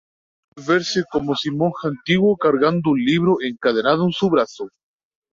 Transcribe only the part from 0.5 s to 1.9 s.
Suele verse como un monje